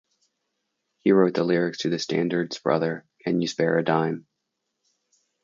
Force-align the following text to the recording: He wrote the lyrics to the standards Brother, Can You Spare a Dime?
He 1.01 1.11
wrote 1.11 1.35
the 1.35 1.43
lyrics 1.43 1.77
to 1.83 1.89
the 1.91 1.99
standards 1.99 2.57
Brother, 2.57 3.05
Can 3.23 3.39
You 3.39 3.47
Spare 3.47 3.77
a 3.77 3.83
Dime? 3.83 4.25